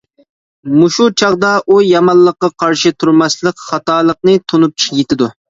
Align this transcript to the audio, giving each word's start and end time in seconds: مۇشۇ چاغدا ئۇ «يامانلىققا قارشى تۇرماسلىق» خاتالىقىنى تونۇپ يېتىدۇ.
مۇشۇ 0.77 1.05
چاغدا 1.21 1.51
ئۇ 1.65 1.77
«يامانلىققا 1.87 2.49
قارشى 2.65 2.93
تۇرماسلىق» 3.03 3.63
خاتالىقىنى 3.67 4.37
تونۇپ 4.51 4.89
يېتىدۇ. 4.89 5.31